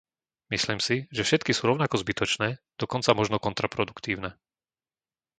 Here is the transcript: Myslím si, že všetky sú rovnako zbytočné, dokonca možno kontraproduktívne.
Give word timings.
Myslím 0.53 0.79
si, 0.87 0.95
že 1.15 1.21
všetky 1.27 1.51
sú 1.53 1.63
rovnako 1.69 1.95
zbytočné, 2.03 2.49
dokonca 2.81 3.13
možno 3.19 3.37
kontraproduktívne. 3.45 4.29